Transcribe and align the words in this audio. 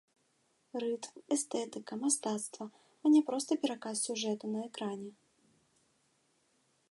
Рытм, 0.83 1.15
эстэтыка, 1.35 1.93
мастацтва, 2.05 2.65
а 3.05 3.13
не 3.15 3.21
проста 3.29 3.51
пераказ 3.65 3.95
сюжэту 4.05 4.45
на 4.57 4.65
экране. 4.69 5.11